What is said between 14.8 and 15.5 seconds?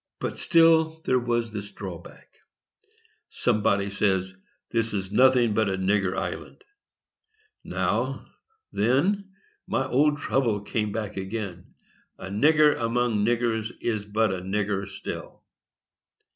still."